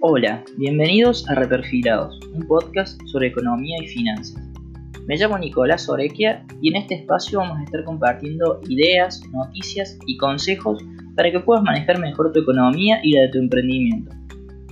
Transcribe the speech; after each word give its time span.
Hola, 0.00 0.44
bienvenidos 0.56 1.28
a 1.28 1.34
Reperfilados, 1.34 2.20
un 2.32 2.46
podcast 2.46 3.02
sobre 3.06 3.26
economía 3.26 3.78
y 3.82 3.88
finanzas. 3.88 4.40
Me 5.08 5.16
llamo 5.16 5.36
Nicolás 5.36 5.88
Orequia 5.88 6.46
y 6.62 6.68
en 6.68 6.76
este 6.76 6.94
espacio 6.94 7.40
vamos 7.40 7.58
a 7.58 7.64
estar 7.64 7.82
compartiendo 7.82 8.60
ideas, 8.68 9.20
noticias 9.32 9.98
y 10.06 10.16
consejos 10.16 10.80
para 11.16 11.32
que 11.32 11.40
puedas 11.40 11.64
manejar 11.64 11.98
mejor 11.98 12.30
tu 12.30 12.38
economía 12.42 13.00
y 13.02 13.14
la 13.14 13.22
de 13.22 13.28
tu 13.30 13.38
emprendimiento. 13.38 14.14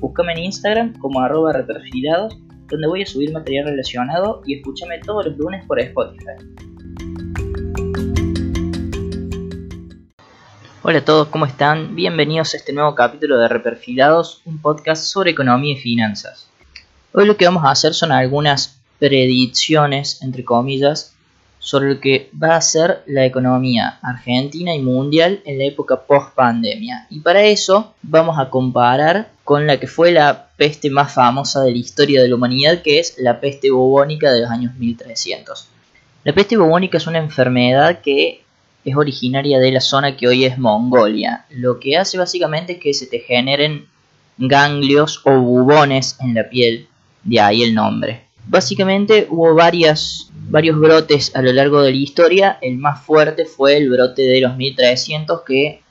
Búscame 0.01 0.35
en 0.35 0.45
Instagram 0.45 0.93
como 1.01 1.19
arroba 1.19 1.53
reperfilados, 1.55 2.39
donde 2.69 2.87
voy 2.87 3.03
a 3.03 3.07
subir 3.07 3.33
material 3.33 3.67
relacionado 3.67 4.43
y 4.47 4.55
escúchame 4.55 5.01
todos 5.01 5.27
los 5.27 5.37
lunes 5.39 5.65
por 5.67 5.81
Spotify. 5.81 6.37
Hola 10.89 10.99
a 10.99 11.05
todos, 11.05 11.27
¿cómo 11.27 11.47
están? 11.47 11.97
Bienvenidos 11.97 12.55
a 12.55 12.59
este 12.59 12.73
nuevo 12.73 12.95
capítulo 12.95 13.39
de 13.39 13.49
Reperfilados, 13.49 14.41
un 14.45 14.63
podcast 14.63 15.03
sobre 15.03 15.33
economía 15.33 15.73
y 15.73 15.81
finanzas. 15.81 16.47
Hoy 17.13 17.27
lo 17.27 17.37
que 17.37 17.45
vamos 17.45 17.65
a 17.65 17.73
hacer 17.73 17.93
son 17.93 18.13
algunas 18.13 18.79
predicciones, 19.01 20.23
entre 20.23 20.45
comillas, 20.45 21.13
sobre 21.59 21.93
lo 21.93 21.99
que 21.99 22.31
va 22.41 22.55
a 22.55 22.61
ser 22.61 23.03
la 23.07 23.27
economía 23.27 23.99
argentina 24.01 24.77
y 24.77 24.81
mundial 24.81 25.43
en 25.45 25.59
la 25.59 25.65
época 25.65 26.03
post 26.03 26.37
pandemia. 26.37 27.09
Y 27.11 27.19
para 27.19 27.43
eso 27.43 27.93
vamos 28.03 28.39
a 28.39 28.49
comparar 28.49 29.33
con 29.43 29.67
la 29.67 29.81
que 29.81 29.89
fue 29.89 30.13
la 30.13 30.51
peste 30.57 30.89
más 30.89 31.13
famosa 31.13 31.63
de 31.63 31.73
la 31.73 31.79
historia 31.79 32.23
de 32.23 32.29
la 32.29 32.37
humanidad, 32.37 32.83
que 32.83 33.01
es 33.01 33.17
la 33.19 33.41
peste 33.41 33.73
bubónica 33.73 34.31
de 34.31 34.43
los 34.43 34.51
años 34.51 34.73
1300. 34.77 35.67
La 36.23 36.33
peste 36.33 36.57
bubónica 36.57 36.99
es 36.99 37.09
una 37.09 37.19
enfermedad 37.19 38.03
que 38.03 38.46
es 38.87 38.97
originaria 38.97 39.59
de 39.59 39.73
la 39.73 39.81
zona 39.81 40.17
que 40.17 40.29
hoy 40.29 40.45
es 40.45 40.59
Mongolia. 40.59 41.45
Lo 41.51 41.81
que 41.81 41.97
hace 41.97 42.17
básicamente 42.19 42.75
es 42.75 42.79
que 42.79 42.95
se 42.95 43.07
te 43.07 43.19
generen 43.19 43.89
ganglios 44.39 45.21
o 45.25 45.33
bubones 45.33 46.17
en 46.21 46.35
la 46.35 46.49
piel, 46.49 46.87
de 47.25 47.41
ahí 47.41 47.65
el 47.65 47.75
nombre. 47.75 48.23
Básicamente 48.47 49.27
hubo 49.29 49.57
varias, 49.57 50.31
varios 50.49 50.79
brotes 50.79 51.35
a 51.35 51.43
lo 51.43 51.53
largo 51.53 51.83
de 51.83 51.91
la 51.91 51.97
historia, 51.97 52.59
el 52.63 52.79
más 52.79 53.03
fuerte 53.03 53.45
fue 53.45 53.77
el 53.77 53.91
brote 53.91 54.23
de 54.23 54.41
los 54.41 54.57
1300 54.57 55.41
que 55.43 55.83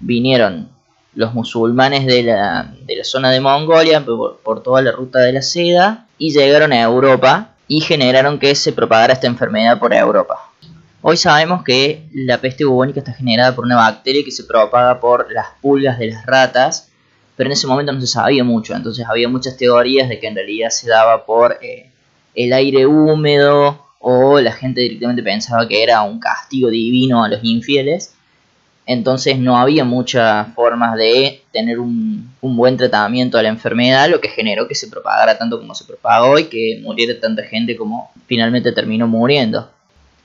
vinieron 0.00 0.68
los 1.14 1.32
musulmanes 1.32 2.04
de 2.04 2.24
la, 2.24 2.74
de 2.84 2.96
la 2.96 3.04
zona 3.04 3.30
de 3.30 3.40
Mongolia 3.40 4.04
por, 4.04 4.36
por 4.40 4.62
toda 4.62 4.82
la 4.82 4.92
ruta 4.92 5.20
de 5.20 5.32
la 5.32 5.40
seda 5.40 6.08
y 6.18 6.34
llegaron 6.34 6.74
a 6.74 6.82
Europa 6.82 7.54
y 7.68 7.80
generaron 7.80 8.38
que 8.38 8.54
se 8.54 8.72
propagara 8.72 9.14
esta 9.14 9.28
enfermedad 9.28 9.78
por 9.78 9.94
Europa. 9.94 10.43
Hoy 11.06 11.18
sabemos 11.18 11.62
que 11.64 12.08
la 12.14 12.40
peste 12.40 12.64
bubónica 12.64 13.00
está 13.00 13.12
generada 13.12 13.54
por 13.54 13.66
una 13.66 13.76
bacteria 13.76 14.24
que 14.24 14.30
se 14.30 14.44
propaga 14.44 15.00
por 15.00 15.30
las 15.30 15.48
pulgas 15.60 15.98
de 15.98 16.06
las 16.06 16.24
ratas, 16.24 16.88
pero 17.36 17.48
en 17.48 17.52
ese 17.52 17.66
momento 17.66 17.92
no 17.92 18.00
se 18.00 18.06
sabía 18.06 18.42
mucho, 18.42 18.74
entonces 18.74 19.04
había 19.06 19.28
muchas 19.28 19.58
teorías 19.58 20.08
de 20.08 20.18
que 20.18 20.28
en 20.28 20.34
realidad 20.34 20.70
se 20.70 20.88
daba 20.88 21.26
por 21.26 21.58
eh, 21.60 21.90
el 22.34 22.54
aire 22.54 22.86
húmedo 22.86 23.84
o 23.98 24.40
la 24.40 24.52
gente 24.52 24.80
directamente 24.80 25.22
pensaba 25.22 25.68
que 25.68 25.82
era 25.82 26.00
un 26.00 26.20
castigo 26.20 26.70
divino 26.70 27.22
a 27.22 27.28
los 27.28 27.44
infieles, 27.44 28.14
entonces 28.86 29.38
no 29.38 29.58
había 29.58 29.84
muchas 29.84 30.54
formas 30.54 30.96
de 30.96 31.42
tener 31.52 31.80
un, 31.80 32.32
un, 32.40 32.56
buen 32.56 32.78
tratamiento 32.78 33.36
a 33.36 33.42
la 33.42 33.50
enfermedad, 33.50 34.08
lo 34.08 34.22
que 34.22 34.30
generó 34.30 34.66
que 34.66 34.74
se 34.74 34.88
propagara 34.88 35.36
tanto 35.36 35.60
como 35.60 35.74
se 35.74 35.84
propagó 35.84 36.38
y 36.38 36.44
que 36.44 36.80
muriera 36.82 37.20
tanta 37.20 37.42
gente 37.42 37.76
como 37.76 38.10
finalmente 38.26 38.72
terminó 38.72 39.06
muriendo. 39.06 39.68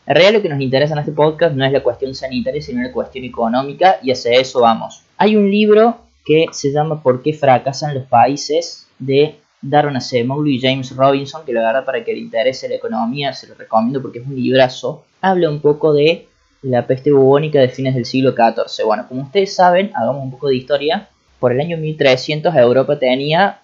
En 0.10 0.16
realidad 0.16 0.34
lo 0.34 0.42
que 0.42 0.50
nos 0.50 0.60
interesa 0.60 0.94
en 0.94 1.02
este 1.02 1.12
podcast 1.12 1.56
no 1.56 1.64
es 1.64 1.72
la 1.72 1.84
cuestión 1.84 2.16
sanitaria, 2.16 2.60
sino 2.64 2.82
la 2.82 2.92
cuestión 2.92 3.26
económica 3.26 4.00
y 4.02 4.10
hacia 4.10 4.40
eso 4.40 4.62
vamos. 4.62 5.04
Hay 5.18 5.36
un 5.36 5.52
libro 5.52 6.00
que 6.26 6.48
se 6.52 6.72
llama 6.72 7.04
¿Por 7.04 7.22
qué 7.22 7.32
fracasan 7.32 7.94
los 7.94 8.06
países? 8.06 8.88
de 8.98 9.36
Darren 9.62 9.98
Acemoglu 9.98 10.50
y 10.50 10.60
James 10.60 10.96
Robinson, 10.96 11.46
que 11.46 11.54
la 11.54 11.62
verdad 11.62 11.86
para 11.86 12.04
que 12.04 12.14
le 12.14 12.22
interese 12.22 12.68
la 12.68 12.76
economía 12.76 13.34
se 13.34 13.46
lo 13.46 13.54
recomiendo 13.54 14.02
porque 14.02 14.18
es 14.18 14.26
un 14.26 14.36
librazo. 14.36 15.06
Habla 15.22 15.48
un 15.48 15.62
poco 15.62 15.94
de 15.94 16.28
la 16.64 16.88
peste 16.88 17.12
bubónica 17.12 17.60
de 17.60 17.70
fines 17.70 17.94
del 17.94 18.06
siglo 18.06 18.32
XIV. 18.32 18.88
Bueno, 18.88 19.06
como 19.08 19.22
ustedes 19.22 19.54
saben, 19.54 19.92
hagamos 19.94 20.24
un 20.24 20.32
poco 20.32 20.48
de 20.48 20.56
historia. 20.56 21.08
Por 21.40 21.52
el 21.52 21.60
año 21.60 21.78
1300 21.78 22.56
Europa 22.56 22.98
tenía 22.98 23.60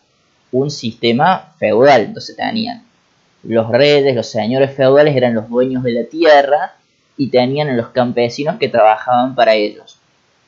un 0.51 0.69
sistema 0.69 1.55
feudal, 1.57 2.01
entonces 2.01 2.35
tenían 2.35 2.85
los 3.47 3.69
reyes, 3.69 4.15
los 4.15 4.27
señores 4.27 4.71
feudales 4.71 5.15
eran 5.15 5.35
los 5.35 5.49
dueños 5.49 5.83
de 5.83 5.91
la 5.93 6.03
tierra 6.05 6.73
y 7.17 7.29
tenían 7.29 7.69
a 7.69 7.75
los 7.75 7.89
campesinos 7.89 8.57
que 8.57 8.69
trabajaban 8.69 9.35
para 9.35 9.55
ellos. 9.55 9.99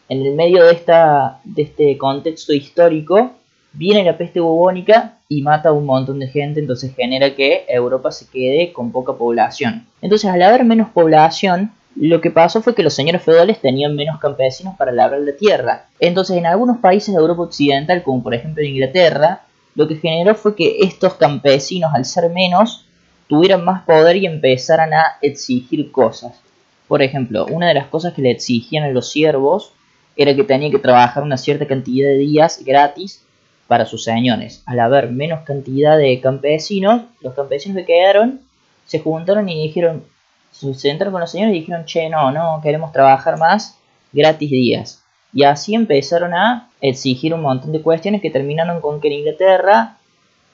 En 0.09 0.25
el 0.25 0.33
medio 0.33 0.63
de, 0.63 0.73
esta, 0.73 1.39
de 1.43 1.63
este 1.63 1.97
contexto 1.97 2.53
histórico 2.53 3.31
viene 3.73 4.03
la 4.03 4.17
peste 4.17 4.39
bubónica 4.39 5.17
y 5.29 5.41
mata 5.41 5.69
a 5.69 5.73
un 5.73 5.85
montón 5.85 6.19
de 6.19 6.27
gente, 6.27 6.59
entonces 6.59 6.95
genera 6.95 7.35
que 7.35 7.65
Europa 7.67 8.11
se 8.11 8.27
quede 8.29 8.71
con 8.71 8.91
poca 8.91 9.13
población. 9.13 9.85
Entonces 10.01 10.29
al 10.29 10.41
haber 10.41 10.63
menos 10.63 10.89
población, 10.89 11.71
lo 11.95 12.21
que 12.21 12.31
pasó 12.31 12.61
fue 12.61 12.75
que 12.75 12.83
los 12.83 12.93
señores 12.93 13.21
feudales 13.21 13.59
tenían 13.59 13.95
menos 13.95 14.19
campesinos 14.19 14.75
para 14.77 14.91
labrar 14.91 15.21
la 15.21 15.33
tierra. 15.33 15.85
Entonces 15.99 16.37
en 16.37 16.45
algunos 16.45 16.77
países 16.77 17.13
de 17.13 17.19
Europa 17.19 17.43
Occidental, 17.43 18.03
como 18.03 18.23
por 18.23 18.33
ejemplo 18.33 18.63
en 18.63 18.69
Inglaterra, 18.69 19.41
lo 19.75 19.87
que 19.87 19.95
generó 19.95 20.33
fue 20.33 20.55
que 20.55 20.77
estos 20.79 21.15
campesinos, 21.15 21.91
al 21.93 22.05
ser 22.05 22.29
menos, 22.31 22.86
tuvieran 23.27 23.63
más 23.63 23.83
poder 23.83 24.15
y 24.17 24.25
empezaran 24.25 24.93
a 24.93 25.17
exigir 25.21 25.91
cosas. 25.91 26.41
Por 26.87 27.01
ejemplo, 27.01 27.45
una 27.47 27.67
de 27.67 27.73
las 27.73 27.87
cosas 27.87 28.13
que 28.13 28.21
le 28.21 28.31
exigían 28.31 28.83
a 28.83 28.89
los 28.89 29.11
siervos 29.11 29.73
era 30.15 30.35
que 30.35 30.43
tenían 30.43 30.71
que 30.71 30.79
trabajar 30.79 31.23
una 31.23 31.37
cierta 31.37 31.67
cantidad 31.67 32.07
de 32.07 32.17
días 32.17 32.63
gratis 32.63 33.23
para 33.67 33.85
sus 33.85 34.03
señores. 34.03 34.63
Al 34.65 34.79
haber 34.79 35.11
menos 35.11 35.41
cantidad 35.41 35.97
de 35.97 36.19
campesinos, 36.21 37.03
los 37.21 37.33
campesinos 37.33 37.77
que 37.77 37.85
quedaron 37.85 38.41
se 38.85 38.99
juntaron 38.99 39.49
y 39.49 39.63
dijeron, 39.63 40.05
se 40.51 40.73
sentaron 40.73 41.11
con 41.11 41.21
los 41.21 41.31
señores 41.31 41.55
y 41.55 41.59
dijeron, 41.59 41.85
che, 41.85 42.09
no, 42.09 42.31
no, 42.31 42.61
queremos 42.63 42.91
trabajar 42.93 43.37
más 43.37 43.77
gratis 44.13 44.49
días. 44.49 45.03
Y 45.33 45.43
así 45.43 45.75
empezaron 45.75 46.33
a 46.33 46.69
exigir 46.79 47.33
un 47.33 47.41
montón 47.41 47.73
de 47.73 47.81
cuestiones 47.81 48.21
que 48.21 48.31
terminaron 48.31 48.79
con 48.79 49.01
que 49.01 49.09
en 49.09 49.13
Inglaterra 49.15 49.97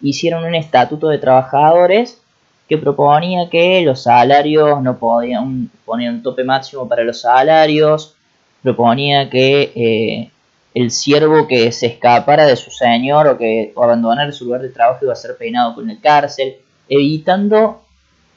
hicieron 0.02 0.44
un 0.44 0.56
estatuto 0.56 1.10
de 1.10 1.20
trabajadores 1.20 2.23
que 2.68 2.78
proponía 2.78 3.50
que 3.50 3.82
los 3.82 4.04
salarios 4.04 4.82
no 4.82 4.98
podían 4.98 5.70
poner 5.86 6.12
un 6.12 6.24
tope 6.24 6.44
máximo 6.44 6.88
para 6.88 7.04
los 7.04 7.22
salarios, 7.22 8.16
proponía 8.62 9.30
que 9.30 9.72
eh, 9.76 10.32
el 10.74 10.92
siervo 10.92 11.48
que 11.48 11.72
se 11.72 11.88
escapara 11.88 12.46
de 12.46 12.56
su 12.56 12.72
señor 12.72 13.28
o 13.28 13.38
que 13.38 13.74
abandonara 13.76 14.32
su 14.32 14.46
lugar 14.46 14.62
de 14.62 14.70
trabajo 14.70 15.06
iba 15.06 15.14
a 15.14 15.18
ser 15.18 15.38
peinado 15.38 15.76
con 15.76 15.90
el 15.90 16.00
cárcel, 16.00 16.56
evitando 16.90 17.82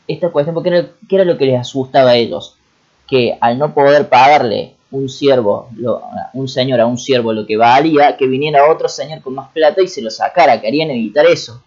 esta 0.06 0.30
cuestión, 0.30 0.54
porque 0.54 0.68
era, 0.70 0.88
era 1.08 1.24
lo 1.24 1.38
que 1.38 1.46
les 1.46 1.60
asustaba 1.60 2.10
a 2.10 2.16
ellos, 2.16 2.56
que 3.06 3.38
al 3.40 3.58
no 3.58 3.72
poder 3.72 4.08
pagarle 4.08 4.74
un 4.90 5.08
siervo, 5.08 5.68
un 6.32 6.48
señor 6.48 6.80
a 6.80 6.86
un 6.86 6.98
siervo 6.98 7.32
lo 7.32 7.46
que 7.46 7.56
valía, 7.56 8.16
que 8.16 8.26
viniera 8.26 8.70
otro 8.70 8.88
señor 8.88 9.20
con 9.20 9.34
más 9.34 9.50
plata 9.50 9.82
y 9.82 9.88
se 9.88 10.02
lo 10.02 10.10
sacara, 10.10 10.60
querían 10.60 10.90
evitar 10.90 11.26
eso. 11.26 11.62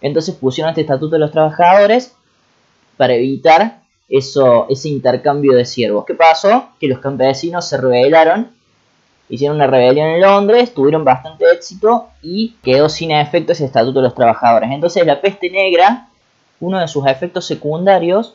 Entonces 0.00 0.34
pusieron 0.34 0.70
este 0.70 0.82
estatuto 0.82 1.16
de 1.16 1.20
los 1.20 1.32
trabajadores 1.32 2.14
para 2.96 3.14
evitar 3.14 3.80
eso, 4.08 4.66
ese 4.68 4.88
intercambio 4.88 5.54
de 5.54 5.64
siervos. 5.64 6.04
¿Qué 6.04 6.14
pasó? 6.14 6.70
Que 6.80 6.88
los 6.88 6.98
campesinos 6.98 7.68
se 7.68 7.76
rebelaron, 7.76 8.50
hicieron 9.28 9.56
una 9.56 9.66
rebelión 9.66 10.08
en 10.08 10.20
Londres, 10.20 10.74
tuvieron 10.74 11.04
bastante 11.04 11.44
éxito 11.52 12.08
y 12.22 12.56
quedó 12.62 12.88
sin 12.88 13.12
efecto 13.12 13.52
ese 13.52 13.64
estatuto 13.64 14.00
de 14.00 14.04
los 14.04 14.14
trabajadores. 14.14 14.70
Entonces 14.70 15.06
la 15.06 15.20
peste 15.20 15.50
negra, 15.50 16.08
uno 16.60 16.78
de 16.80 16.88
sus 16.88 17.06
efectos 17.06 17.46
secundarios 17.46 18.34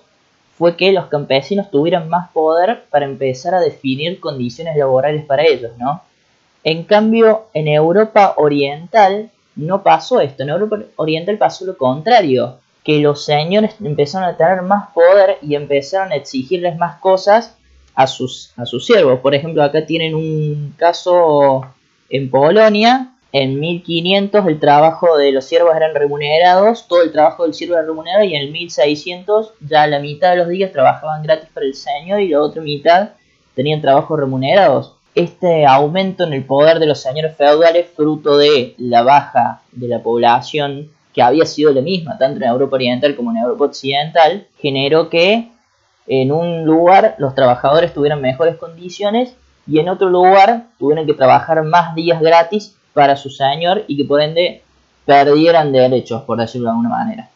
fue 0.57 0.77
que 0.77 0.93
los 0.93 1.07
campesinos 1.07 1.69
tuvieran 1.69 2.07
más 2.07 2.29
poder 2.31 2.85
para 2.89 3.05
empezar 3.05 3.53
a 3.53 3.59
definir 3.59 4.21
condiciones 4.21 4.77
laborales 4.77 5.25
para 5.25 5.43
ellos, 5.43 5.71
¿no? 5.77 6.01
En 6.63 6.83
cambio, 6.83 7.47
en 7.53 7.67
Europa 7.67 8.33
Oriental 8.37 9.29
no 9.55 9.83
pasó 9.83 10.19
esto. 10.21 10.43
En 10.43 10.49
Europa 10.49 10.79
Oriental 10.97 11.37
pasó 11.37 11.65
lo 11.65 11.77
contrario, 11.77 12.59
que 12.83 12.99
los 12.99 13.25
señores 13.25 13.75
empezaron 13.83 14.29
a 14.29 14.37
tener 14.37 14.61
más 14.61 14.91
poder 14.93 15.37
y 15.41 15.55
empezaron 15.55 16.11
a 16.11 16.15
exigirles 16.15 16.77
más 16.77 16.99
cosas 16.99 17.57
a 17.95 18.07
sus, 18.07 18.51
a 18.57 18.65
sus 18.65 18.85
siervos. 18.85 19.21
Por 19.21 19.33
ejemplo, 19.33 19.63
acá 19.63 19.85
tienen 19.85 20.13
un 20.13 20.73
caso 20.77 21.65
en 22.09 22.29
Polonia. 22.29 23.11
En 23.31 23.59
1500 23.59 24.45
el 24.47 24.59
trabajo 24.61 25.17
de 25.17 25.33
los 25.33 25.43
siervos 25.43 25.75
eran 25.75 25.93
remunerados, 25.93 26.87
todo 26.87 27.01
el 27.01 27.11
trabajo 27.11 27.43
del 27.43 27.53
siervo 27.53 27.73
era 27.75 27.85
remunerado 27.85 28.23
y 28.23 28.33
en 28.33 28.43
el 28.43 28.51
1600 28.51 29.51
ya 29.59 29.87
la 29.87 29.99
mitad 29.99 30.31
de 30.31 30.37
los 30.37 30.47
días 30.47 30.71
trabajaban 30.71 31.21
gratis 31.21 31.49
para 31.53 31.65
el 31.65 31.73
señor 31.73 32.21
y 32.21 32.29
la 32.29 32.41
otra 32.41 32.61
mitad 32.61 33.09
tenían 33.53 33.81
trabajos 33.81 34.17
remunerados 34.17 34.94
este 35.15 35.65
aumento 35.65 36.25
en 36.25 36.33
el 36.33 36.43
poder 36.43 36.79
de 36.79 36.87
los 36.87 37.01
señores 37.01 37.35
feudales, 37.35 37.87
fruto 37.95 38.37
de 38.37 38.75
la 38.77 39.01
baja 39.01 39.61
de 39.71 39.87
la 39.87 39.99
población 39.99 40.89
que 41.13 41.21
había 41.21 41.45
sido 41.45 41.71
la 41.71 41.81
misma, 41.81 42.17
tanto 42.17 42.43
en 42.43 42.49
Europa 42.49 42.75
Oriental 42.75 43.15
como 43.15 43.31
en 43.31 43.37
Europa 43.37 43.65
Occidental, 43.65 44.45
generó 44.59 45.09
que 45.09 45.49
en 46.07 46.31
un 46.33 46.65
lugar 46.65 47.15
los 47.17 47.33
trabajadores 47.33 47.93
tuvieran 47.93 48.21
mejores 48.21 48.57
condiciones 48.57 49.33
y 49.65 49.79
en 49.79 49.87
otro 49.87 50.09
lugar 50.09 50.65
tuvieran 50.77 51.05
que 51.05 51.13
trabajar 51.13 51.63
más 51.63 51.95
días 51.95 52.19
gratis 52.21 52.75
para 52.93 53.15
su 53.15 53.29
señor 53.29 53.85
y 53.87 53.95
que 53.95 54.03
por 54.03 54.21
ende 54.21 54.61
perdieran 55.05 55.71
derechos, 55.71 56.23
por 56.23 56.37
decirlo 56.37 56.67
de 56.67 56.71
alguna 56.71 56.89
manera. 56.89 57.29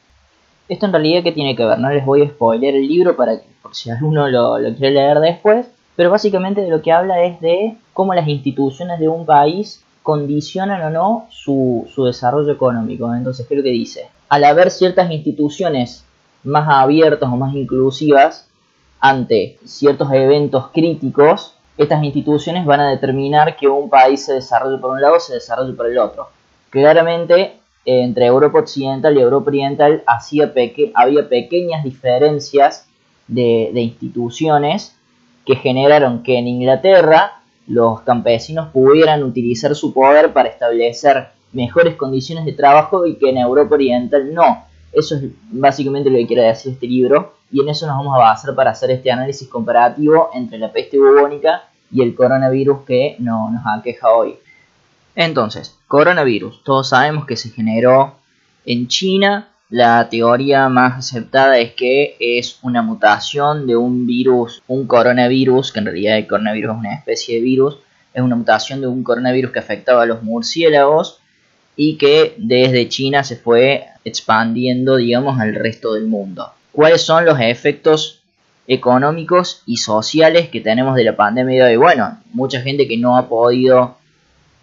Esto 0.68 0.86
en 0.86 0.92
realidad 0.92 1.24
que 1.24 1.32
tiene 1.32 1.56
que 1.56 1.66
ver, 1.66 1.80
no 1.80 1.90
les 1.90 2.06
voy 2.06 2.24
a 2.24 2.28
spoiler 2.28 2.75
el 2.75 2.88
libro 2.88 3.16
para 3.16 3.40
que 3.40 3.48
por 3.62 3.74
si 3.74 3.90
alguno 3.90 4.28
lo, 4.28 4.60
lo 4.60 4.75
quiere 4.75 4.94
leer 4.94 5.20
después, 5.20 5.66
pero 6.00 6.12
básicamente 6.12 6.62
de 6.62 6.69
lo 6.69 6.81
que 6.81 6.94
habla 6.94 7.25
es 7.25 7.42
de 7.42 7.75
cómo 7.92 8.13
las 8.13 8.25
instituciones 8.25 9.01
de 9.01 9.10
un 9.10 9.25
país 9.25 9.84
condicionan 10.01 10.81
o 10.84 10.90
no 10.90 11.28
su, 11.30 11.90
desarrollo 12.06 12.54
económico. 12.54 13.13
Entonces, 13.13 13.46
¿qué 13.46 13.56
es 13.56 13.57
lo 13.57 13.63
que 13.66 13.72
dice? 13.72 14.07
Al 14.30 14.46
haber 14.46 14.72
ciertas 14.72 15.12
instituciones 15.12 16.06
más 16.46 16.69
abiertas 16.69 17.28
o 17.30 17.36
más 17.36 17.54
inclusivas 17.54 18.48
ante 19.01 19.57
ciertos 19.66 20.10
eventos 20.13 20.69
críticos, 20.69 21.56
estas 21.78 22.01
instituciones 22.01 22.66
van 22.66 22.80
a 22.80 22.92
determinar 22.92 23.57
que 23.57 23.68
un 23.68 23.90
país 23.90 24.24
se 24.24 24.36
desarrolle 24.36 24.78
por 24.78 24.92
un 24.92 25.01
lado 25.01 25.18
o 25.18 25.19
se 25.19 25.34
desarrolle 25.34 25.74
por 25.74 25.88
el 25.88 25.98
otro. 25.98 26.30
Claramente, 26.69 27.60
entre 27.84 28.25
Europa 28.25 28.60
Occidental 28.60 29.18
y 29.18 29.19
Europa 29.19 29.50
Oriental 29.50 30.01
había 30.94 31.28
pequeñas 31.28 31.84
diferencias 31.84 32.88
de 33.28 33.81
instituciones 33.81 34.96
que 35.45 35.56
generaron 35.56 36.24
que 36.24 36.38
en 36.38 36.47
Inglaterra 36.47 37.41
los 37.68 38.01
campesinos 38.01 38.69
pudieran 38.69 39.24
utilizar 39.24 39.75
su 39.75 39.94
poder 39.94 40.33
para 40.33 40.50
establecer 40.50 41.30
mejores 41.51 41.95
condiciones 41.95 42.45
de 42.45 42.53
trabajo 42.53 43.06
y 43.06 43.15
que 43.15 43.30
en 43.30 43.38
Europa 43.38 43.75
Oriental 43.75 44.33
no. 44.33 44.65
Eso 44.91 45.15
es 45.15 45.24
básicamente 45.51 46.09
lo 46.09 46.18
que 46.18 46.27
quiere 46.27 46.44
decir 46.44 46.74
este 46.74 46.88
libro 46.88 47.33
y 47.51 47.62
en 47.62 47.69
eso 47.69 47.88
nos 47.88 47.97
vamos 47.97 48.15
a 48.15 48.19
basar 48.19 48.56
para 48.56 48.71
hacer 48.71 48.91
este 48.91 49.12
análisis 49.12 49.47
comparativo 49.47 50.30
entre 50.33 50.57
la 50.57 50.71
peste 50.71 50.97
bubónica 50.97 51.63
y 51.91 52.01
el 52.01 52.15
coronavirus 52.15 52.86
que 52.86 53.15
no, 53.19 53.50
nos 53.51 53.62
aqueja 53.65 54.09
hoy. 54.12 54.36
Entonces, 55.15 55.77
coronavirus. 55.88 56.63
Todos 56.63 56.89
sabemos 56.89 57.25
que 57.25 57.36
se 57.36 57.50
generó 57.50 58.15
en 58.65 58.88
China. 58.88 59.49
La 59.69 60.10
teoría 60.10 60.68
más 60.68 60.98
aceptada 60.98 61.60
es 61.60 61.74
que 61.74 62.16
es 62.19 62.57
una 62.63 62.81
mutación 62.81 63.68
de 63.68 63.77
un 63.77 64.07
virus, 64.07 64.63
un 64.68 64.88
coronavirus, 64.88 65.71
que 65.71 65.80
en 65.80 65.86
realidad 65.86 66.18
el 66.18 66.27
coronavirus 66.27 66.71
es 66.71 66.80
una 66.80 66.95
especie 66.95 67.36
de 67.36 67.42
virus, 67.42 67.77
es 68.13 68.24
una 68.24 68.36
mutación 68.36 68.81
de 68.81 68.88
un 68.88 69.04
coronavirus 69.04 69.51
que 69.51 69.60
afectaba 69.60 70.04
a 70.04 70.06
los 70.07 70.24
murciélagos 70.24 71.19
y 71.75 71.98
que 71.98 72.33
desde 72.38 72.89
China 72.89 73.24
se 73.24 73.36
fue 73.36 73.86
expandiendo, 74.04 74.95
digamos, 74.95 75.39
al 75.39 75.54
resto 75.54 75.94
del 75.94 76.07
mundo. 76.07 76.51
¿Cuáles 76.72 77.01
son 77.04 77.25
los 77.25 77.39
efectos 77.39 78.22
económicos 78.68 79.62
y 79.68 79.77
sociales 79.77 80.50
que 80.50 80.62
tenemos 80.62 80.95
de 80.95 81.04
la 81.04 81.15
pandemia 81.15 81.65
de 81.65 81.72
hoy? 81.72 81.77
Bueno, 81.77 82.19
mucha 82.33 82.60
gente 82.62 82.88
que 82.88 82.98
no 82.98 83.18
ha 83.18 83.30
podido 83.30 83.98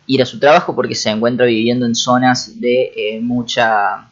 ir 0.08 0.20
a 0.20 0.26
su 0.26 0.40
trabajo 0.40 0.74
porque 0.74 0.96
se 0.96 1.10
encuentra 1.10 1.46
viviendo 1.46 1.86
en 1.86 1.94
zonas 1.94 2.60
de 2.60 2.92
eh, 2.96 3.20
mucha, 3.20 4.08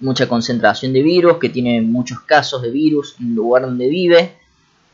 mucha 0.00 0.28
concentración 0.28 0.92
de 0.92 1.02
virus, 1.02 1.38
que 1.38 1.48
tiene 1.48 1.80
muchos 1.80 2.20
casos 2.20 2.62
de 2.62 2.70
virus 2.70 3.16
en 3.20 3.28
el 3.28 3.34
lugar 3.34 3.62
donde 3.62 3.88
vive, 3.88 4.32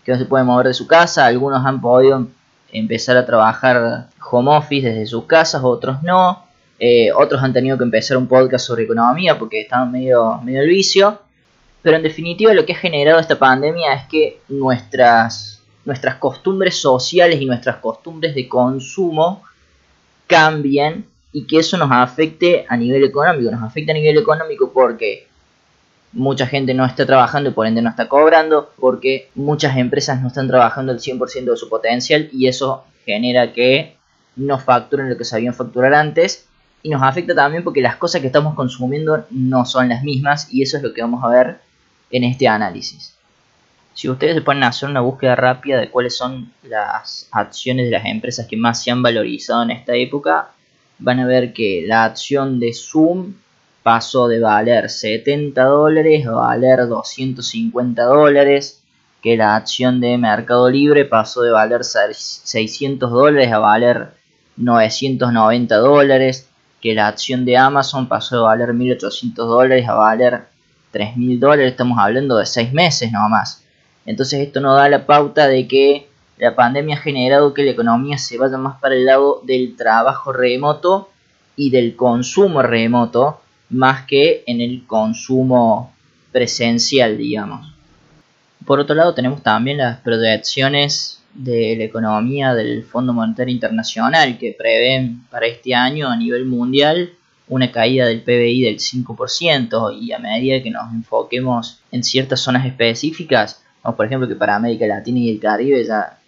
que 0.05 0.13
no 0.13 0.19
se 0.19 0.25
puede 0.25 0.45
mover 0.45 0.69
de 0.69 0.75
su 0.75 0.87
casa. 0.87 1.27
Algunos 1.27 1.65
han 1.65 1.81
podido 1.81 2.27
empezar 2.73 3.17
a 3.17 3.27
trabajar 3.27 4.09
home 4.31 4.57
office 4.57 4.89
desde 4.89 5.07
sus 5.07 5.25
casas, 5.25 5.63
otros 5.63 6.03
no. 6.03 6.45
Eh, 6.79 7.13
otros 7.13 7.43
han 7.43 7.53
tenido 7.53 7.79
que 7.79 7.85
empezar 7.85 8.17
un 8.17 8.27
podcast 8.27 8.67
sobre 8.67 8.85
economía 8.85 9.39
porque 9.39 9.63
estaban 9.63 9.93
medio, 9.93 10.41
medio 10.43 10.63
el 10.63 10.69
vicio. 10.69 11.19
Pero 11.83 11.97
en 11.97 12.03
definitiva 12.03 12.55
lo 12.55 12.65
que 12.65 12.73
ha 12.73 12.77
generado 12.77 13.21
esta 13.21 13.39
pandemia 13.39 13.95
es 13.95 14.09
que 14.09 14.41
nuestras, 14.49 15.63
nuestras 15.85 16.17
costumbres 16.17 16.81
sociales 16.81 17.41
y 17.41 17.47
nuestras 17.47 17.77
costumbres 17.77 18.35
de 18.35 18.49
consumo 18.49 19.43
cambien 20.27 21.07
y 21.35 21.47
que 21.47 21.59
eso 21.59 21.77
nos 21.77 21.91
afecte 21.91 22.65
a 22.69 22.77
nivel 22.77 23.03
económico. 23.03 23.51
Nos 23.51 23.65
afecta 23.65 23.91
a 23.91 23.95
nivel 23.97 24.17
económico 24.17 24.73
porque 24.73 25.27
mucha 26.13 26.47
gente 26.47 26.75
no 26.75 26.87
está 26.87 27.05
trabajando 27.05 27.51
y 27.51 27.53
por 27.53 27.67
ende 27.67 27.83
no 27.83 27.91
está 27.91 28.09
cobrando, 28.09 28.71
porque 28.79 29.29
muchas 29.35 29.77
empresas 29.77 30.23
no 30.23 30.29
están 30.29 30.47
trabajando 30.47 30.93
el 30.93 31.01
100% 31.01 31.51
de 31.51 31.57
su 31.57 31.69
potencial 31.69 32.29
y 32.33 32.47
eso 32.47 32.85
genera 33.05 33.53
que 33.53 33.97
no 34.37 34.61
facturen 34.61 35.11
lo 35.11 35.19
que 35.19 35.25
sabían 35.25 35.55
facturar 35.55 35.93
antes 35.95 36.47
y 36.85 36.91
nos 36.91 37.03
afecta 37.03 37.35
también 37.35 37.65
porque 37.65 37.81
las 37.81 37.97
cosas 37.97 38.21
que 38.21 38.29
estamos 38.29 38.55
consumiendo 38.55 39.27
no 39.31 39.65
son 39.65 39.89
las 39.89 40.05
mismas 40.05 40.55
y 40.55 40.63
eso 40.63 40.77
es 40.77 40.85
lo 40.85 40.95
que 40.95 41.03
vamos 41.03 41.25
a 41.25 41.29
ver 41.29 41.59
en 42.13 42.23
este 42.23 42.47
análisis. 42.47 43.17
Si 43.93 44.09
ustedes 44.09 44.37
se 44.37 44.41
ponen 44.41 44.63
a 44.63 44.69
hacer 44.69 44.89
una 44.89 45.01
búsqueda 45.01 45.35
rápida 45.35 45.81
de 45.81 45.91
cuáles 45.91 46.17
son 46.17 46.53
las 46.63 47.29
acciones 47.33 47.87
de 47.87 47.91
las 47.91 48.05
empresas 48.05 48.47
que 48.47 48.57
más 48.57 48.85
se 48.85 48.93
han 48.93 49.03
valorizado 49.03 49.65
en 49.65 49.73
esta 49.73 49.95
época, 49.95 50.51
van 50.99 51.21
a 51.21 51.27
ver 51.27 51.53
que 51.53 51.85
la 51.87 52.05
acción 52.05 52.61
de 52.61 52.73
Zoom 52.73 53.35
pasó 53.83 54.29
de 54.29 54.41
valer 54.41 54.89
70 54.89 55.63
dólares 55.63 56.27
a 56.27 56.33
valer 56.33 56.89
250 56.89 58.03
dólares, 58.05 58.83
que 59.23 59.37
la 59.37 59.57
acción 59.57 60.01
de 60.01 60.17
Mercado 60.19 60.71
Libre 60.71 61.05
pasó 61.05 61.43
de 61.43 61.51
valer 61.51 61.85
600 61.85 63.11
dólares 63.11 63.53
a 63.53 63.59
valer 63.59 64.15
990 64.57 65.77
dólares, 65.77 66.49
que 66.81 66.95
la 66.95 67.09
acción 67.09 67.45
de 67.45 67.57
Amazon 67.57 68.09
pasó 68.09 68.37
de 68.37 68.43
valer 68.43 68.69
1.800 68.71 69.35
dólares 69.35 69.89
a 69.89 69.95
valer 69.95 70.43
3.000 70.93 71.39
dólares, 71.39 71.73
estamos 71.73 71.99
hablando 71.99 72.37
de 72.37 72.47
6 72.47 72.73
meses 72.73 73.11
más. 73.13 73.65
Entonces 74.07 74.41
esto 74.41 74.61
nos 74.61 74.77
da 74.77 74.89
la 74.89 75.07
pauta 75.07 75.49
de 75.49 75.67
que 75.67 76.09
la 76.39 76.55
pandemia 76.55 76.97
ha 76.97 77.01
generado 77.01 77.55
que 77.55 77.63
la 77.63 77.71
economía 77.71 78.19
se 78.19 78.39
vaya 78.39 78.59
más 78.59 78.81
para 78.81 78.95
el 78.95 79.05
lado 79.05 79.41
del 79.45 79.77
trabajo 79.77 80.33
remoto 80.33 81.11
y 81.57 81.71
del 81.71 81.95
consumo 81.95 82.63
remoto, 82.63 83.41
más 83.71 84.05
que 84.07 84.43
en 84.47 84.61
el 84.61 84.87
consumo 84.87 85.93
presencial, 86.33 87.17
digamos. 87.17 87.73
Por 88.67 88.81
otro 88.81 88.95
lado 88.95 89.15
tenemos 89.15 89.43
también 89.43 89.79
las 89.79 90.01
proyecciones 90.01 91.23
de 91.35 91.77
la 91.77 91.85
economía 91.85 92.55
del 92.55 92.85
Fondo 92.85 93.13
Monetario 93.13 93.53
Internacional 93.53 94.39
que 94.39 94.55
prevén 94.57 95.25
para 95.31 95.47
este 95.47 95.75
año 95.75 96.09
a 96.09 96.17
nivel 96.17 96.47
mundial 96.47 97.13
una 97.49 97.71
caída 97.71 98.07
del 98.07 98.23
PBI 98.23 98.63
del 98.63 98.79
5% 98.79 99.99
y 100.01 100.13
a 100.13 100.19
medida 100.19 100.63
que 100.63 100.71
nos 100.71 100.93
enfoquemos 100.93 101.81
en 101.93 102.03
ciertas 102.03 102.41
zonas 102.41 102.65
específicas, 102.65 103.63
por 103.83 104.07
ejemplo 104.07 104.27
que 104.27 104.35
para 104.35 104.57
América 104.57 104.87
Latina 104.87 105.19
y 105.19 105.31
el 105.31 105.41
Caribe 105.41 105.85
ya 105.85 106.19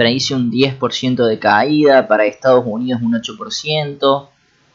predice 0.00 0.34
un 0.34 0.50
10% 0.50 1.26
de 1.26 1.38
caída, 1.38 2.08
para 2.08 2.24
Estados 2.24 2.64
Unidos 2.66 3.02
un 3.02 3.12
8%, 3.12 4.28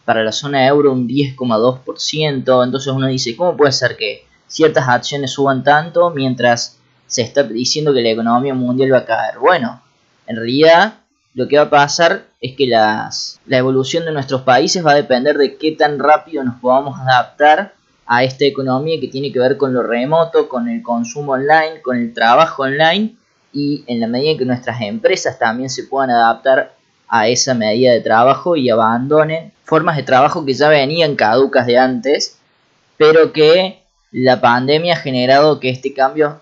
para 0.05 0.23
la 0.23 0.31
zona 0.31 0.67
euro 0.67 0.91
un 0.91 1.07
10,2%, 1.07 2.63
entonces 2.63 2.93
uno 2.93 3.07
dice, 3.07 3.35
¿cómo 3.35 3.57
puede 3.57 3.71
ser 3.71 3.97
que 3.97 4.23
ciertas 4.45 4.87
acciones 4.87 5.31
suban 5.31 5.63
tanto 5.63 6.11
mientras 6.11 6.77
se 7.07 7.23
está 7.23 7.41
diciendo 7.41 7.91
que 7.91 8.03
la 8.03 8.11
economía 8.11 8.53
mundial 8.53 8.93
va 8.93 8.99
a 8.99 9.05
caer. 9.05 9.39
Bueno, 9.39 9.81
en 10.27 10.35
realidad 10.35 10.99
lo 11.33 11.47
que 11.47 11.57
va 11.57 11.63
a 11.63 11.69
pasar 11.71 12.27
es 12.39 12.55
que 12.55 12.67
la 12.67 13.09
evolución 13.47 14.05
de 14.05 14.11
nuestros 14.11 14.43
países 14.43 14.85
va 14.85 14.91
a 14.91 14.95
depender 14.95 15.39
de 15.39 15.57
qué 15.57 15.71
tan 15.71 15.97
rápido 15.97 16.43
nos 16.43 16.59
podamos 16.59 16.99
adaptar 16.99 17.73
a 18.05 18.23
esta 18.23 18.45
economía 18.45 18.99
que 19.01 19.07
tiene 19.07 19.31
que 19.31 19.39
ver 19.39 19.57
con 19.57 19.73
lo 19.73 19.81
remoto, 19.81 20.47
con 20.47 20.69
el 20.69 20.83
consumo 20.83 21.31
online, 21.31 21.81
con 21.81 21.97
el 21.97 22.13
trabajo 22.13 22.61
online 22.61 23.15
y 23.55 23.85
en 23.87 24.01
la 24.01 24.07
medida 24.07 24.31
en 24.31 24.37
que 24.37 24.45
nuestras 24.45 24.81
empresas 24.81 25.39
también 25.39 25.69
se 25.69 25.83
puedan 25.83 26.11
adaptar 26.11 26.75
a 27.07 27.29
esa 27.29 27.53
medida 27.53 27.93
de 27.93 28.01
trabajo 28.01 28.57
y 28.57 28.69
abandonen 28.69 29.53
formas 29.63 29.95
de 29.95 30.03
trabajo 30.03 30.45
que 30.45 30.53
ya 30.53 30.67
venían 30.67 31.15
caducas 31.15 31.65
de 31.65 31.77
antes, 31.77 32.37
pero 32.97 33.31
que 33.31 33.79
la 34.11 34.41
pandemia 34.41 34.95
ha 34.95 34.97
generado 34.97 35.61
que 35.61 35.69
este 35.69 35.93
cambio 35.93 36.41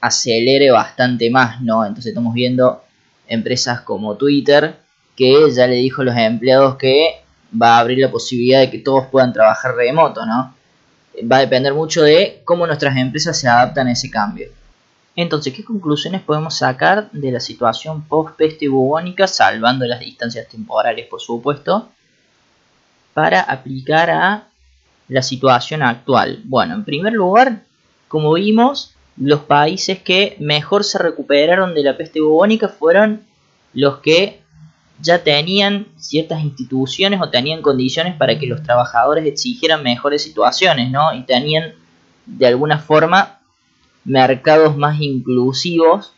acelere 0.00 0.72
bastante 0.72 1.30
más, 1.30 1.60
¿no? 1.60 1.86
Entonces 1.86 2.10
estamos 2.10 2.34
viendo 2.34 2.82
empresas 3.28 3.80
como 3.82 4.16
Twitter 4.16 4.74
que 5.16 5.50
ya 5.52 5.68
le 5.68 5.76
dijo 5.76 6.02
a 6.02 6.06
los 6.06 6.16
empleados 6.16 6.76
que 6.76 7.22
va 7.50 7.76
a 7.76 7.78
abrir 7.78 7.98
la 7.98 8.10
posibilidad 8.10 8.60
de 8.60 8.70
que 8.70 8.78
todos 8.78 9.06
puedan 9.06 9.32
trabajar 9.32 9.76
remoto, 9.76 10.26
¿no? 10.26 10.54
Va 11.30 11.36
a 11.36 11.40
depender 11.40 11.72
mucho 11.72 12.02
de 12.02 12.40
cómo 12.44 12.66
nuestras 12.66 12.96
empresas 12.96 13.38
se 13.38 13.46
adaptan 13.46 13.86
a 13.86 13.92
ese 13.92 14.10
cambio. 14.10 14.48
Entonces, 15.20 15.52
¿qué 15.52 15.64
conclusiones 15.64 16.22
podemos 16.22 16.58
sacar 16.58 17.10
de 17.10 17.32
la 17.32 17.40
situación 17.40 18.02
post-peste 18.02 18.68
bubónica, 18.68 19.26
salvando 19.26 19.84
las 19.84 19.98
distancias 19.98 20.46
temporales, 20.48 21.08
por 21.08 21.20
supuesto, 21.20 21.88
para 23.14 23.40
aplicar 23.40 24.10
a 24.10 24.44
la 25.08 25.22
situación 25.22 25.82
actual? 25.82 26.40
Bueno, 26.44 26.74
en 26.74 26.84
primer 26.84 27.14
lugar, 27.14 27.64
como 28.06 28.34
vimos, 28.34 28.94
los 29.16 29.40
países 29.40 29.98
que 29.98 30.36
mejor 30.38 30.84
se 30.84 30.98
recuperaron 30.98 31.74
de 31.74 31.82
la 31.82 31.96
peste 31.96 32.20
bubónica 32.20 32.68
fueron 32.68 33.22
los 33.74 33.98
que 33.98 34.40
ya 35.00 35.24
tenían 35.24 35.88
ciertas 35.96 36.44
instituciones 36.44 37.20
o 37.20 37.28
tenían 37.28 37.60
condiciones 37.60 38.14
para 38.14 38.38
que 38.38 38.46
los 38.46 38.62
trabajadores 38.62 39.26
exigieran 39.26 39.82
mejores 39.82 40.22
situaciones, 40.22 40.92
¿no? 40.92 41.12
Y 41.12 41.24
tenían 41.24 41.72
de 42.24 42.46
alguna 42.46 42.78
forma 42.78 43.37
mercados 44.08 44.76
más 44.76 45.00
inclusivos 45.00 46.12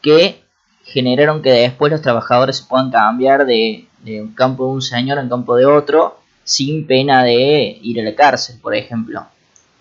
que 0.00 0.40
generaron 0.84 1.42
que 1.42 1.50
después 1.50 1.90
los 1.90 2.00
trabajadores 2.00 2.58
se 2.58 2.64
puedan 2.64 2.90
cambiar 2.90 3.44
de, 3.44 3.88
un 4.06 4.34
campo 4.34 4.66
de 4.66 4.72
un 4.72 4.82
señor 4.82 5.18
a 5.18 5.22
un 5.22 5.28
campo 5.28 5.56
de 5.56 5.66
otro 5.66 6.18
sin 6.44 6.86
pena 6.86 7.24
de 7.24 7.78
ir 7.82 8.00
a 8.00 8.04
la 8.04 8.14
cárcel, 8.14 8.56
por 8.62 8.74
ejemplo. 8.74 9.26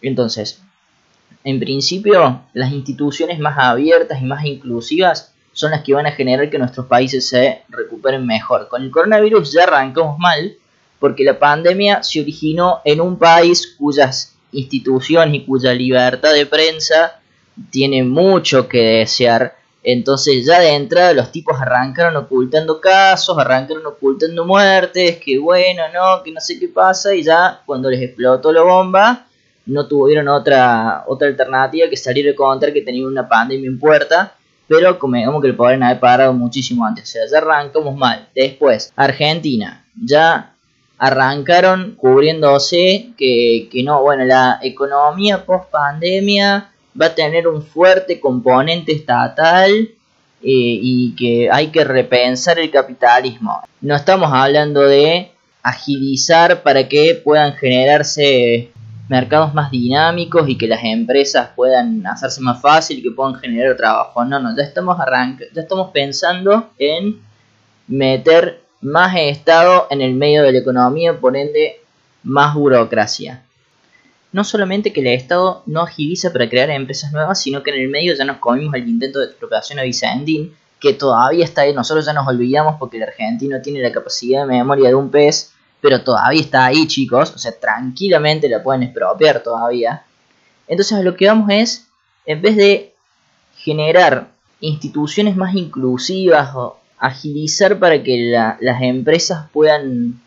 Entonces, 0.01 0.61
en 1.43 1.59
principio, 1.59 2.41
las 2.53 2.71
instituciones 2.71 3.37
más 3.39 3.57
abiertas 3.57 4.21
y 4.21 4.25
más 4.25 4.45
inclusivas 4.45 5.33
son 5.51 5.71
las 5.71 5.83
que 5.83 5.93
van 5.93 6.07
a 6.07 6.11
generar 6.11 6.49
que 6.49 6.57
nuestros 6.57 6.87
países 6.87 7.27
se 7.27 7.63
recuperen 7.69 8.25
mejor. 8.25 8.67
Con 8.69 8.81
el 8.81 8.89
coronavirus 8.89 9.51
ya 9.51 9.63
arrancamos 9.63 10.17
mal, 10.17 10.55
porque 10.99 11.23
la 11.23 11.37
pandemia 11.37 12.01
se 12.01 12.21
originó 12.21 12.79
en 12.85 13.01
un 13.01 13.19
país 13.19 13.75
cuyas 13.77 14.35
instituciones 14.53 15.35
y 15.35 15.45
cuya 15.45 15.73
libertad 15.73 16.33
de 16.33 16.45
prensa 16.45 17.19
tiene 17.69 18.03
mucho 18.03 18.67
que 18.67 18.81
desear. 18.99 19.55
Entonces 19.83 20.45
ya 20.45 20.59
de 20.61 20.73
entrada 20.75 21.13
los 21.13 21.31
tipos 21.31 21.59
arrancaron 21.59 22.15
ocultando 22.15 22.79
casos, 22.79 23.37
arrancaron 23.37 23.85
ocultando 23.85 24.45
muertes, 24.45 25.17
que 25.17 25.37
bueno, 25.37 25.83
no, 25.93 26.23
que 26.23 26.31
no 26.31 26.39
sé 26.39 26.57
qué 26.57 26.69
pasa, 26.69 27.13
y 27.13 27.23
ya 27.23 27.61
cuando 27.65 27.89
les 27.89 28.01
explotó 28.01 28.51
la 28.53 28.61
bomba, 28.61 29.25
no 29.65 29.87
tuvieron 29.87 30.27
otra, 30.29 31.03
otra 31.07 31.27
alternativa 31.27 31.89
que 31.89 31.97
salir 31.97 32.29
a 32.29 32.35
contar 32.35 32.71
que 32.71 32.81
tenían 32.81 33.07
una 33.07 33.27
pandemia 33.27 33.69
en 33.69 33.79
puerta, 33.79 34.35
pero 34.67 34.97
como 34.97 35.41
que 35.41 35.49
lo 35.49 35.57
podrían 35.57 35.83
haber 35.83 35.99
parado 35.99 36.33
muchísimo 36.33 36.85
antes. 36.85 37.03
O 37.03 37.07
sea, 37.07 37.21
ya 37.29 37.37
arrancamos 37.39 37.95
mal. 37.95 38.29
Después, 38.33 38.91
Argentina, 38.95 39.85
ya 40.01 40.53
arrancaron 40.97 41.95
cubriéndose 41.95 43.09
que, 43.17 43.67
que 43.69 43.83
no, 43.83 44.01
bueno, 44.01 44.23
la 44.23 44.59
economía 44.61 45.45
post 45.45 45.69
pandemia 45.69 46.72
va 46.99 47.07
a 47.07 47.15
tener 47.15 47.47
un 47.47 47.63
fuerte 47.63 48.19
componente 48.19 48.91
estatal 48.91 49.71
eh, 49.71 49.89
y 50.41 51.15
que 51.15 51.49
hay 51.51 51.67
que 51.67 51.83
repensar 51.83 52.59
el 52.59 52.69
capitalismo. 52.69 53.61
No 53.81 53.95
estamos 53.95 54.29
hablando 54.31 54.81
de 54.81 55.31
agilizar 55.61 56.61
para 56.61 56.87
que 56.87 57.19
puedan 57.23 57.53
generarse 57.53 58.71
mercados 59.09 59.53
más 59.53 59.71
dinámicos 59.71 60.47
y 60.47 60.57
que 60.57 60.67
las 60.67 60.83
empresas 60.83 61.49
puedan 61.55 62.05
hacerse 62.05 62.41
más 62.41 62.61
fácil 62.61 62.99
y 62.99 63.03
que 63.03 63.11
puedan 63.11 63.35
generar 63.35 63.75
trabajo. 63.75 64.23
No, 64.25 64.39
no, 64.39 64.55
ya 64.55 64.63
estamos 64.63 64.97
ya 65.53 65.61
estamos 65.61 65.91
pensando 65.91 66.71
en 66.77 67.21
meter 67.87 68.61
más 68.81 69.15
Estado 69.15 69.87
en 69.89 70.01
el 70.01 70.13
medio 70.13 70.43
de 70.43 70.51
la 70.51 70.59
economía, 70.59 71.17
por 71.19 71.37
ende 71.37 71.79
más 72.23 72.53
burocracia 72.53 73.42
no 74.33 74.43
solamente 74.43 74.91
que 74.91 75.01
el 75.01 75.07
Estado 75.07 75.63
no 75.67 75.81
agiliza 75.81 76.33
para 76.33 76.49
crear 76.49 76.69
empresas 76.71 77.13
nuevas, 77.13 77.39
sino 77.39 77.63
que 77.63 77.69
en 77.69 77.81
el 77.81 77.87
medio 77.87 78.15
ya 78.15 78.25
nos 78.25 78.37
comimos 78.37 78.73
el 78.75 78.89
intento 78.89 79.19
de 79.19 79.27
expropiación 79.27 79.79
a 79.79 79.83
Vicentín, 79.83 80.53
que 80.79 80.93
todavía 80.93 81.45
está 81.45 81.61
ahí, 81.61 81.73
nosotros 81.73 82.05
ya 82.05 82.13
nos 82.13 82.27
olvidamos 82.27 82.75
porque 82.77 82.97
el 82.97 83.03
argentino 83.03 83.61
tiene 83.61 83.81
la 83.81 83.91
capacidad 83.91 84.41
de 84.41 84.47
memoria 84.47 84.89
de 84.89 84.95
un 84.95 85.09
pez, 85.09 85.53
pero 85.79 86.03
todavía 86.03 86.41
está 86.41 86.65
ahí 86.65 86.87
chicos, 86.87 87.31
o 87.33 87.37
sea, 87.37 87.57
tranquilamente 87.57 88.49
la 88.49 88.63
pueden 88.63 88.83
expropiar 88.83 89.41
todavía. 89.43 90.03
Entonces 90.67 91.03
lo 91.03 91.15
que 91.15 91.27
vamos 91.27 91.49
es, 91.51 91.87
en 92.25 92.41
vez 92.41 92.55
de 92.57 92.93
generar 93.55 94.29
instituciones 94.59 95.35
más 95.35 95.55
inclusivas 95.55 96.55
o 96.55 96.79
agilizar 96.97 97.79
para 97.79 98.01
que 98.01 98.33
las 98.59 98.81
empresas 98.81 99.47
puedan 99.51 100.21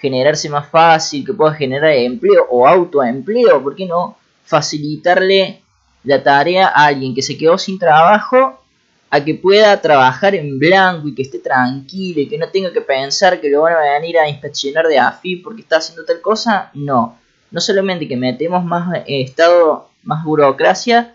generarse 0.00 0.48
más 0.48 0.68
fácil, 0.68 1.24
que 1.24 1.32
pueda 1.32 1.54
generar 1.54 1.92
empleo 1.92 2.46
o 2.50 2.66
autoempleo, 2.66 3.62
¿por 3.62 3.74
qué 3.74 3.86
no 3.86 4.16
facilitarle 4.44 5.60
la 6.04 6.22
tarea 6.22 6.68
a 6.68 6.86
alguien 6.86 7.14
que 7.14 7.22
se 7.22 7.36
quedó 7.36 7.58
sin 7.58 7.78
trabajo 7.78 8.62
a 9.10 9.24
que 9.24 9.34
pueda 9.34 9.80
trabajar 9.80 10.34
en 10.34 10.58
blanco 10.58 11.08
y 11.08 11.14
que 11.14 11.22
esté 11.22 11.38
tranquilo 11.38 12.20
y 12.20 12.28
que 12.28 12.38
no 12.38 12.48
tenga 12.48 12.72
que 12.72 12.80
pensar 12.80 13.40
que 13.40 13.48
lo 13.48 13.62
van 13.62 13.74
a 13.74 13.98
venir 13.98 14.18
a 14.18 14.28
inspeccionar 14.28 14.86
de 14.86 14.98
AFI 14.98 15.36
porque 15.36 15.62
está 15.62 15.78
haciendo 15.78 16.04
tal 16.04 16.20
cosa? 16.20 16.70
No, 16.74 17.18
no 17.50 17.60
solamente 17.60 18.08
que 18.08 18.16
metemos 18.16 18.64
más 18.64 18.94
eh, 19.06 19.22
Estado, 19.22 19.88
más 20.02 20.24
burocracia, 20.24 21.14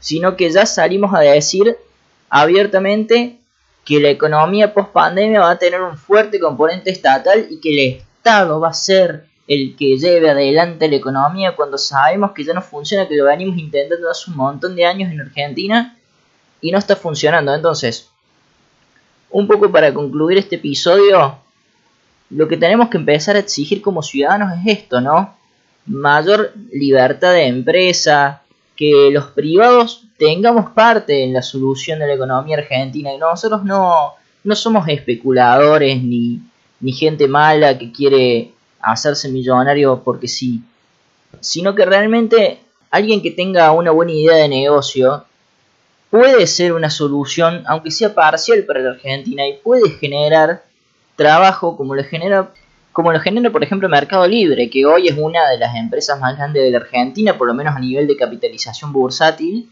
sino 0.00 0.36
que 0.36 0.50
ya 0.50 0.66
salimos 0.66 1.14
a 1.14 1.20
decir 1.20 1.76
abiertamente 2.28 3.38
que 3.84 4.00
la 4.00 4.10
economía 4.10 4.72
post 4.72 4.90
pandemia 4.92 5.40
va 5.40 5.50
a 5.50 5.58
tener 5.58 5.80
un 5.82 5.96
fuerte 5.96 6.40
componente 6.40 6.90
estatal 6.90 7.46
y 7.50 7.60
que 7.60 7.70
el 7.70 7.96
Estado 7.98 8.58
va 8.60 8.68
a 8.68 8.74
ser 8.74 9.26
el 9.46 9.76
que 9.76 9.98
lleve 9.98 10.30
adelante 10.30 10.88
la 10.88 10.96
economía 10.96 11.54
cuando 11.54 11.76
sabemos 11.76 12.32
que 12.32 12.44
ya 12.44 12.54
no 12.54 12.62
funciona, 12.62 13.06
que 13.06 13.16
lo 13.16 13.26
venimos 13.26 13.58
intentando 13.58 14.10
hace 14.10 14.30
un 14.30 14.38
montón 14.38 14.74
de 14.74 14.86
años 14.86 15.12
en 15.12 15.20
Argentina 15.20 15.96
y 16.62 16.72
no 16.72 16.78
está 16.78 16.96
funcionando. 16.96 17.54
Entonces, 17.54 18.08
un 19.30 19.46
poco 19.46 19.70
para 19.70 19.92
concluir 19.92 20.38
este 20.38 20.56
episodio, 20.56 21.38
lo 22.30 22.48
que 22.48 22.56
tenemos 22.56 22.88
que 22.88 22.96
empezar 22.96 23.36
a 23.36 23.40
exigir 23.40 23.82
como 23.82 24.02
ciudadanos 24.02 24.52
es 24.58 24.78
esto, 24.78 25.00
¿no? 25.00 25.36
Mayor 25.86 26.54
libertad 26.72 27.32
de 27.32 27.46
empresa, 27.46 28.43
que 28.76 29.10
los 29.12 29.26
privados 29.26 30.04
tengamos 30.18 30.70
parte 30.70 31.24
en 31.24 31.32
la 31.32 31.42
solución 31.42 31.98
de 31.98 32.06
la 32.06 32.14
economía 32.14 32.58
argentina 32.58 33.12
y 33.12 33.18
nosotros 33.18 33.64
no, 33.64 34.12
no 34.42 34.56
somos 34.56 34.88
especuladores 34.88 36.02
ni, 36.02 36.40
ni 36.80 36.92
gente 36.92 37.28
mala 37.28 37.78
que 37.78 37.92
quiere 37.92 38.52
hacerse 38.80 39.28
millonario 39.28 40.02
porque 40.04 40.28
sí, 40.28 40.62
sino 41.40 41.74
que 41.74 41.84
realmente 41.84 42.60
alguien 42.90 43.22
que 43.22 43.30
tenga 43.30 43.72
una 43.72 43.90
buena 43.90 44.12
idea 44.12 44.36
de 44.36 44.48
negocio 44.48 45.24
puede 46.10 46.46
ser 46.46 46.72
una 46.72 46.90
solución, 46.90 47.64
aunque 47.66 47.90
sea 47.90 48.14
parcial 48.14 48.64
para 48.64 48.80
la 48.80 48.90
Argentina, 48.90 49.46
y 49.48 49.54
puede 49.54 49.90
generar 49.90 50.64
trabajo 51.16 51.76
como 51.76 51.96
lo 51.96 52.04
genera, 52.04 52.52
como 52.94 53.12
lo 53.12 53.18
genera 53.18 53.50
por 53.50 53.64
ejemplo 53.64 53.88
Mercado 53.88 54.24
Libre, 54.28 54.70
que 54.70 54.86
hoy 54.86 55.08
es 55.08 55.18
una 55.18 55.50
de 55.50 55.58
las 55.58 55.74
empresas 55.74 56.18
más 56.20 56.36
grandes 56.36 56.62
de 56.62 56.70
la 56.70 56.78
Argentina, 56.78 57.36
por 57.36 57.48
lo 57.48 57.52
menos 57.52 57.74
a 57.74 57.80
nivel 57.80 58.06
de 58.06 58.16
capitalización 58.16 58.92
bursátil, 58.92 59.68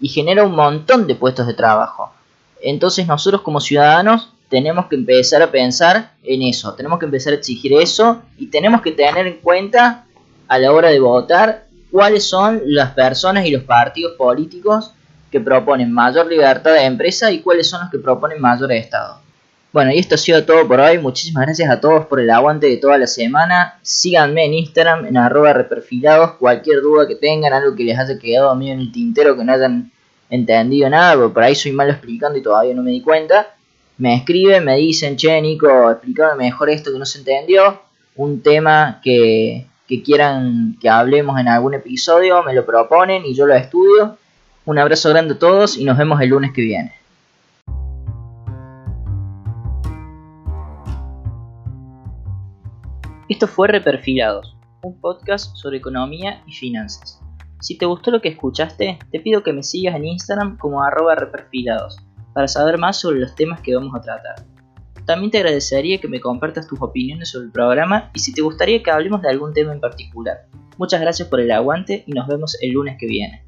y 0.00 0.08
genera 0.08 0.42
un 0.42 0.56
montón 0.56 1.06
de 1.06 1.14
puestos 1.14 1.46
de 1.46 1.54
trabajo. 1.54 2.12
Entonces 2.60 3.06
nosotros 3.06 3.42
como 3.42 3.60
ciudadanos 3.60 4.32
tenemos 4.48 4.86
que 4.86 4.96
empezar 4.96 5.40
a 5.40 5.52
pensar 5.52 6.14
en 6.24 6.42
eso, 6.42 6.74
tenemos 6.74 6.98
que 6.98 7.04
empezar 7.04 7.32
a 7.32 7.36
exigir 7.36 7.72
eso 7.74 8.22
y 8.36 8.48
tenemos 8.48 8.82
que 8.82 8.90
tener 8.90 9.24
en 9.24 9.36
cuenta 9.36 10.04
a 10.48 10.58
la 10.58 10.72
hora 10.72 10.88
de 10.88 10.98
votar 10.98 11.68
cuáles 11.92 12.28
son 12.28 12.60
las 12.64 12.90
personas 12.90 13.46
y 13.46 13.52
los 13.52 13.62
partidos 13.62 14.16
políticos 14.18 14.90
que 15.30 15.38
proponen 15.38 15.92
mayor 15.92 16.26
libertad 16.26 16.72
de 16.72 16.86
empresa 16.86 17.30
y 17.30 17.38
cuáles 17.38 17.70
son 17.70 17.82
los 17.82 17.90
que 17.92 18.00
proponen 18.00 18.40
mayor 18.40 18.72
Estado. 18.72 19.23
Bueno, 19.74 19.92
y 19.92 19.98
esto 19.98 20.14
ha 20.14 20.18
sido 20.18 20.46
todo 20.46 20.66
por 20.66 20.80
hoy. 20.80 20.98
Muchísimas 20.98 21.44
gracias 21.44 21.68
a 21.68 21.80
todos 21.80 22.06
por 22.06 22.20
el 22.20 22.30
aguante 22.30 22.68
de 22.68 22.78
toda 22.78 22.96
la 22.96 23.06
semana. 23.06 23.78
Síganme 23.82 24.46
en 24.46 24.54
Instagram, 24.54 25.04
en 25.04 25.18
arroba 25.18 25.52
reperfilados. 25.52 26.36
Cualquier 26.38 26.80
duda 26.80 27.06
que 27.06 27.16
tengan, 27.16 27.52
algo 27.52 27.74
que 27.74 27.84
les 27.84 27.98
haya 27.98 28.18
quedado 28.18 28.50
a 28.50 28.54
mí 28.54 28.70
en 28.70 28.78
el 28.78 28.90
tintero, 28.90 29.36
que 29.36 29.44
no 29.44 29.52
hayan 29.52 29.90
entendido 30.30 30.88
nada, 30.88 31.16
porque 31.16 31.34
por 31.34 31.42
ahí 31.42 31.54
soy 31.54 31.72
malo 31.72 31.90
explicando 31.90 32.38
y 32.38 32.42
todavía 32.42 32.72
no 32.72 32.82
me 32.82 32.92
di 32.92 33.02
cuenta 33.02 33.48
me 33.96 34.16
escriben, 34.16 34.64
me 34.64 34.76
dicen, 34.76 35.16
che, 35.16 35.40
Nico, 35.40 35.90
explícame 35.90 36.44
mejor 36.44 36.70
esto 36.70 36.92
que 36.92 36.98
no 36.98 37.06
se 37.06 37.18
entendió, 37.18 37.80
un 38.16 38.42
tema 38.42 39.00
que, 39.02 39.66
que 39.86 40.02
quieran 40.02 40.76
que 40.80 40.88
hablemos 40.88 41.38
en 41.38 41.48
algún 41.48 41.74
episodio, 41.74 42.42
me 42.42 42.54
lo 42.54 42.66
proponen 42.66 43.24
y 43.24 43.34
yo 43.34 43.46
lo 43.46 43.54
estudio. 43.54 44.16
Un 44.66 44.78
abrazo 44.78 45.10
grande 45.10 45.34
a 45.34 45.38
todos 45.38 45.76
y 45.76 45.84
nos 45.84 45.98
vemos 45.98 46.20
el 46.20 46.30
lunes 46.30 46.52
que 46.52 46.62
viene. 46.62 47.03
Esto 53.26 53.46
fue 53.46 53.68
Reperfilados, 53.68 54.54
un 54.82 55.00
podcast 55.00 55.56
sobre 55.56 55.78
economía 55.78 56.42
y 56.46 56.52
finanzas. 56.52 57.22
Si 57.58 57.78
te 57.78 57.86
gustó 57.86 58.10
lo 58.10 58.20
que 58.20 58.28
escuchaste, 58.28 58.98
te 59.10 59.20
pido 59.20 59.42
que 59.42 59.54
me 59.54 59.62
sigas 59.62 59.96
en 59.96 60.04
Instagram 60.04 60.58
como 60.58 60.82
arroba 60.82 61.14
reperfilados 61.14 61.96
para 62.34 62.48
saber 62.48 62.76
más 62.76 63.00
sobre 63.00 63.20
los 63.20 63.34
temas 63.34 63.62
que 63.62 63.74
vamos 63.74 63.94
a 63.94 64.02
tratar. 64.02 64.44
También 65.06 65.30
te 65.30 65.38
agradecería 65.38 66.02
que 66.02 66.08
me 66.08 66.20
compartas 66.20 66.66
tus 66.66 66.82
opiniones 66.82 67.30
sobre 67.30 67.46
el 67.46 67.52
programa 67.52 68.10
y 68.12 68.18
si 68.18 68.34
te 68.34 68.42
gustaría 68.42 68.82
que 68.82 68.90
hablemos 68.90 69.22
de 69.22 69.30
algún 69.30 69.54
tema 69.54 69.72
en 69.72 69.80
particular. 69.80 70.46
Muchas 70.76 71.00
gracias 71.00 71.26
por 71.26 71.40
el 71.40 71.50
aguante 71.50 72.04
y 72.06 72.12
nos 72.12 72.28
vemos 72.28 72.58
el 72.60 72.72
lunes 72.72 72.98
que 72.98 73.06
viene. 73.06 73.46